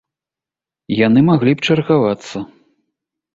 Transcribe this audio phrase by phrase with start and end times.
[0.95, 2.37] І яны маглі б чаргавацца.